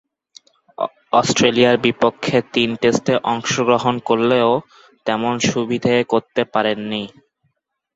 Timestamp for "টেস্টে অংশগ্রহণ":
2.81-3.95